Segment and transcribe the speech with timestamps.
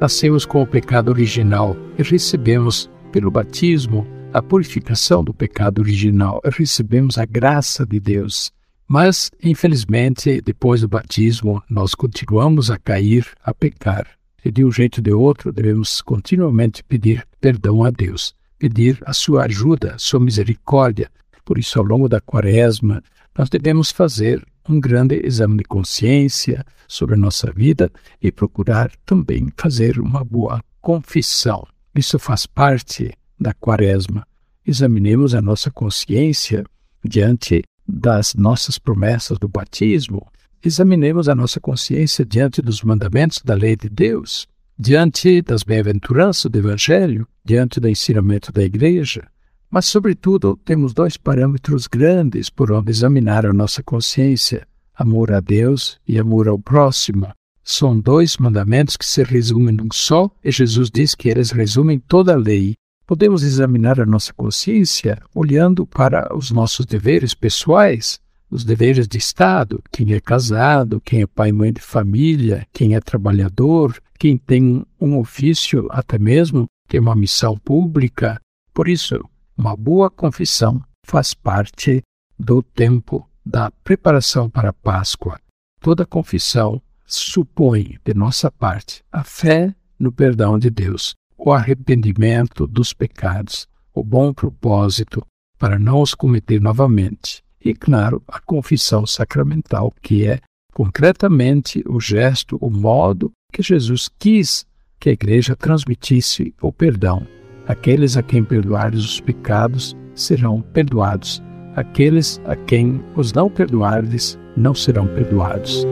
[0.00, 7.16] nascemos com o pecado original e recebemos, pelo batismo, a purificação do pecado original, recebemos
[7.16, 8.52] a graça de Deus.
[8.88, 14.06] Mas, infelizmente, depois do batismo, nós continuamos a cair, a pecar.
[14.44, 19.12] E de um jeito ou de outro, devemos continuamente pedir perdão a Deus, pedir a
[19.12, 21.10] sua ajuda, a sua misericórdia.
[21.44, 23.02] Por isso, ao longo da quaresma,
[23.36, 29.48] nós devemos fazer um grande exame de consciência sobre a nossa vida e procurar também
[29.56, 31.66] fazer uma boa confissão.
[31.94, 34.26] Isso faz parte da quaresma.
[34.66, 36.64] Examinemos a nossa consciência
[37.04, 40.26] diante das nossas promessas do batismo.
[40.64, 44.46] Examinemos a nossa consciência diante dos mandamentos da lei de Deus,
[44.78, 49.28] diante das bem-aventuranças do Evangelho, diante do ensinamento da Igreja.
[49.76, 56.00] Mas, sobretudo, temos dois parâmetros grandes por onde examinar a nossa consciência: amor a Deus
[56.08, 57.28] e amor ao próximo.
[57.62, 62.32] São dois mandamentos que se resumem num só, e Jesus diz que eles resumem toda
[62.32, 62.72] a lei.
[63.06, 68.18] Podemos examinar a nossa consciência olhando para os nossos deveres pessoais,
[68.50, 72.94] os deveres de Estado, quem é casado, quem é pai e mãe de família, quem
[72.94, 78.40] é trabalhador, quem tem um ofício, até mesmo tem uma missão pública.
[78.72, 79.22] Por isso,
[79.56, 82.02] uma boa confissão faz parte
[82.38, 85.40] do tempo da preparação para a Páscoa.
[85.80, 92.92] Toda confissão supõe, de nossa parte, a fé no perdão de Deus, o arrependimento dos
[92.92, 95.24] pecados, o bom propósito
[95.58, 97.42] para não os cometer novamente.
[97.64, 100.40] E, claro, a confissão sacramental, que é
[100.74, 104.66] concretamente o gesto, o modo que Jesus quis
[105.00, 107.26] que a igreja transmitisse o perdão
[107.68, 111.42] Aqueles a quem perdoares os pecados serão perdoados.
[111.74, 115.86] Aqueles a quem os não perdoares não serão perdoados.